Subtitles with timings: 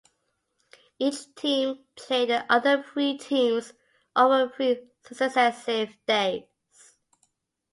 [0.97, 3.73] Each team played the other three teams
[4.15, 6.45] over three successive days.